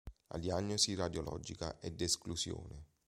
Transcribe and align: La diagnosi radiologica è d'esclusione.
La 0.29 0.39
diagnosi 0.39 0.95
radiologica 0.95 1.77
è 1.77 1.91
d'esclusione. 1.91 2.85